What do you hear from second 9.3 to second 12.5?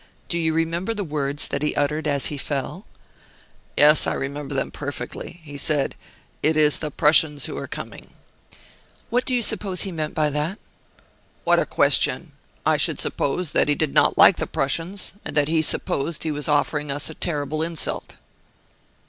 you suppose he meant by that?" "What a question!